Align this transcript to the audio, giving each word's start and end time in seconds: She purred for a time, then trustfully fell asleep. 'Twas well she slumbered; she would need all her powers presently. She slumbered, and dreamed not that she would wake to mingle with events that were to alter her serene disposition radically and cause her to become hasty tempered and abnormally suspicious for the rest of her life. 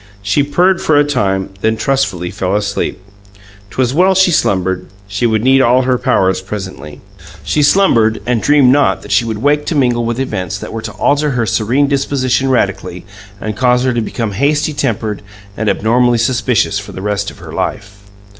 She 0.23 0.41
purred 0.41 0.81
for 0.81 0.97
a 0.97 1.03
time, 1.03 1.49
then 1.61 1.77
trustfully 1.77 2.31
fell 2.31 2.55
asleep. 2.55 2.99
'Twas 3.69 3.93
well 3.93 4.15
she 4.15 4.31
slumbered; 4.31 4.87
she 5.07 5.27
would 5.27 5.43
need 5.43 5.61
all 5.61 5.83
her 5.83 5.99
powers 5.99 6.41
presently. 6.41 7.01
She 7.43 7.61
slumbered, 7.61 8.19
and 8.25 8.41
dreamed 8.41 8.71
not 8.71 9.03
that 9.03 9.11
she 9.11 9.25
would 9.25 9.43
wake 9.43 9.67
to 9.67 9.75
mingle 9.75 10.03
with 10.03 10.19
events 10.19 10.57
that 10.57 10.73
were 10.73 10.81
to 10.81 10.91
alter 10.93 11.29
her 11.29 11.45
serene 11.45 11.85
disposition 11.87 12.49
radically 12.49 13.05
and 13.39 13.55
cause 13.55 13.83
her 13.83 13.93
to 13.93 14.01
become 14.01 14.31
hasty 14.31 14.73
tempered 14.73 15.21
and 15.55 15.69
abnormally 15.69 16.17
suspicious 16.17 16.79
for 16.79 16.93
the 16.93 17.01
rest 17.03 17.29
of 17.29 17.37
her 17.37 17.53
life. 17.53 17.99